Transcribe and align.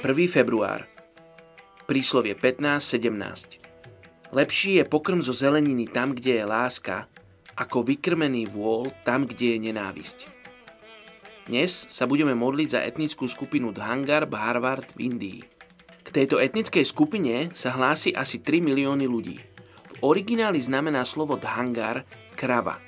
Je 0.00 0.08
1. 0.08 0.32
február. 0.32 0.88
Príslovie 1.84 2.32
15.17. 2.32 4.32
Lepší 4.32 4.80
je 4.80 4.84
pokrm 4.88 5.20
zo 5.20 5.36
zeleniny 5.36 5.92
tam, 5.92 6.16
kde 6.16 6.40
je 6.40 6.44
láska, 6.48 7.04
ako 7.52 7.84
vykrmený 7.84 8.48
vôl 8.48 8.88
tam, 9.04 9.28
kde 9.28 9.52
je 9.52 9.58
nenávisť. 9.68 10.18
Dnes 11.52 11.84
sa 11.92 12.08
budeme 12.08 12.32
modliť 12.32 12.68
za 12.72 12.80
etnickú 12.80 13.28
skupinu 13.28 13.76
Dhangar 13.76 14.24
Bharvard 14.24 14.88
v 14.96 15.12
Indii. 15.12 15.44
K 16.00 16.08
tejto 16.08 16.40
etnickej 16.40 16.88
skupine 16.88 17.52
sa 17.52 17.76
hlási 17.76 18.16
asi 18.16 18.40
3 18.40 18.56
milióny 18.56 19.04
ľudí. 19.04 19.36
V 19.84 19.92
origináli 20.00 20.64
znamená 20.64 21.04
slovo 21.04 21.36
Dhangar 21.36 22.08
krava. 22.40 22.80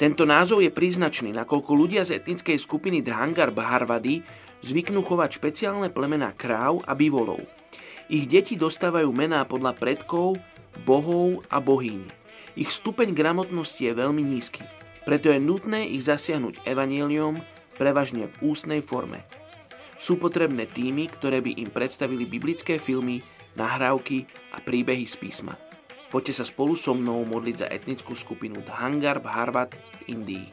Tento 0.00 0.24
názov 0.24 0.64
je 0.64 0.72
príznačný, 0.72 1.28
nakoľko 1.36 1.76
ľudia 1.76 2.08
z 2.08 2.16
etnickej 2.16 2.56
skupiny 2.56 3.04
Dhangar 3.04 3.52
Bharvady 3.52 4.24
zvyknú 4.64 5.04
chovať 5.04 5.36
špeciálne 5.36 5.92
plemená 5.92 6.32
kráv 6.32 6.80
a 6.88 6.96
bivolov. 6.96 7.44
Ich 8.08 8.24
deti 8.24 8.56
dostávajú 8.56 9.12
mená 9.12 9.44
podľa 9.44 9.76
predkov, 9.76 10.40
bohov 10.88 11.44
a 11.52 11.60
bohyň. 11.60 12.00
Ich 12.56 12.72
stupeň 12.72 13.12
gramotnosti 13.12 13.84
je 13.84 13.92
veľmi 13.92 14.24
nízky, 14.24 14.64
preto 15.04 15.28
je 15.28 15.36
nutné 15.36 15.92
ich 15.92 16.08
zasiahnuť 16.08 16.64
evaníliom, 16.64 17.36
prevažne 17.76 18.24
v 18.24 18.56
ústnej 18.56 18.80
forme. 18.80 19.20
Sú 20.00 20.16
potrebné 20.16 20.64
týmy, 20.64 21.12
ktoré 21.12 21.44
by 21.44 21.60
im 21.60 21.68
predstavili 21.68 22.24
biblické 22.24 22.80
filmy, 22.80 23.20
nahrávky 23.52 24.24
a 24.56 24.64
príbehy 24.64 25.04
z 25.04 25.20
písma. 25.20 25.60
Poďte 26.10 26.42
sa 26.42 26.44
spolu 26.44 26.74
so 26.74 26.92
mnou 26.92 27.22
modliť 27.22 27.56
za 27.56 27.66
etnickú 27.70 28.18
skupinu 28.18 28.60
Dhangar 28.66 29.22
Bharvat 29.22 29.78
v 29.78 30.18
Indii. 30.18 30.46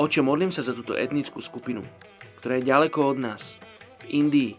Oče, 0.00 0.24
modlím 0.24 0.48
sa 0.50 0.64
za 0.64 0.72
túto 0.72 0.96
etnickú 0.96 1.38
skupinu 1.44 1.84
ktoré 2.44 2.60
je 2.60 2.68
ďaleko 2.76 3.16
od 3.16 3.18
nás, 3.24 3.56
v 4.04 4.20
Indii. 4.20 4.52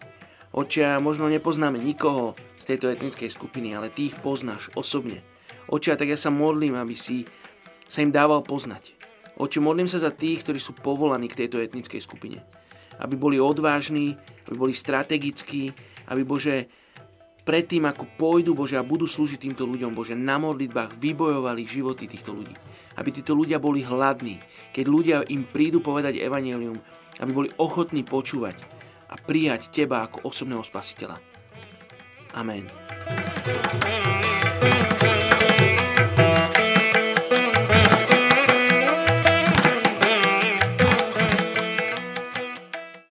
Očia, 0.50 0.98
možno 0.98 1.30
nepoznáme 1.30 1.78
nikoho 1.78 2.34
z 2.58 2.74
tejto 2.74 2.90
etnickej 2.90 3.30
skupiny, 3.30 3.78
ale 3.78 3.94
ty 3.94 4.10
ich 4.10 4.18
poznáš 4.18 4.74
osobne. 4.74 5.22
Očia, 5.70 5.94
tak 5.94 6.10
ja 6.10 6.18
sa 6.18 6.34
modlím, 6.34 6.74
aby 6.74 6.98
si 6.98 7.30
sa 7.86 8.02
im 8.02 8.10
dával 8.10 8.42
poznať. 8.42 8.98
Oče, 9.38 9.62
modlím 9.62 9.86
sa 9.86 10.02
za 10.02 10.10
tých, 10.10 10.42
ktorí 10.42 10.58
sú 10.58 10.74
povolaní 10.74 11.30
k 11.30 11.46
tejto 11.46 11.62
etnickej 11.62 12.02
skupine. 12.02 12.42
Aby 12.98 13.14
boli 13.14 13.38
odvážni, 13.38 14.18
aby 14.50 14.58
boli 14.58 14.74
strategickí, 14.74 15.70
aby 16.10 16.26
Bože, 16.26 16.66
predtým 17.46 17.86
ako 17.86 18.10
pôjdu 18.18 18.58
Bože 18.58 18.74
a 18.74 18.82
budú 18.82 19.06
slúžiť 19.06 19.46
týmto 19.46 19.62
ľuďom, 19.62 19.94
Bože, 19.94 20.18
na 20.18 20.36
modlitbách 20.42 20.98
vybojovali 20.98 21.62
životy 21.62 22.10
týchto 22.10 22.34
ľudí. 22.34 22.52
Aby 22.98 23.14
títo 23.14 23.38
ľudia 23.38 23.62
boli 23.62 23.86
hladní. 23.86 24.42
Keď 24.74 24.84
ľudia 24.84 25.16
im 25.30 25.46
prídu 25.46 25.78
povedať 25.78 26.18
evanelium, 26.18 26.76
aby 27.22 27.30
boli 27.30 27.48
ochotní 27.62 28.02
počúvať 28.02 28.58
a 29.06 29.14
prijať 29.14 29.70
Teba 29.70 30.10
ako 30.10 30.26
osobného 30.26 30.66
spasiteľa. 30.66 31.22
Amen. 32.34 32.66